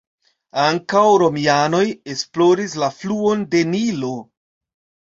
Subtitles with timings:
[0.63, 1.83] Ankaŭ romianoj
[2.15, 4.15] esploris la fluon de Nilo.